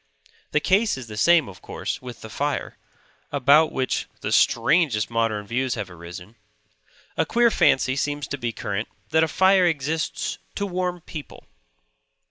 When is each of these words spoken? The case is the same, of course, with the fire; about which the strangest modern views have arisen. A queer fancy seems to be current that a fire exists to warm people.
The 0.49 0.59
case 0.59 0.97
is 0.97 1.05
the 1.05 1.15
same, 1.15 1.47
of 1.47 1.61
course, 1.61 2.01
with 2.01 2.21
the 2.21 2.29
fire; 2.31 2.75
about 3.31 3.71
which 3.71 4.07
the 4.21 4.31
strangest 4.31 5.11
modern 5.11 5.45
views 5.45 5.75
have 5.75 5.91
arisen. 5.91 6.37
A 7.17 7.23
queer 7.23 7.51
fancy 7.51 7.95
seems 7.95 8.25
to 8.29 8.39
be 8.39 8.51
current 8.51 8.87
that 9.11 9.23
a 9.23 9.27
fire 9.27 9.67
exists 9.67 10.39
to 10.55 10.65
warm 10.65 11.01
people. 11.01 11.45